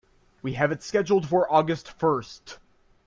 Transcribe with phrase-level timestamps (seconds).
[0.41, 2.57] We have it scheduled for August first.